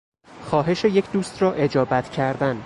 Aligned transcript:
خواهش 0.41 0.83
یک 0.85 1.11
دوست 1.11 1.41
را 1.41 1.53
اجابت 1.53 2.09
کردن 2.09 2.59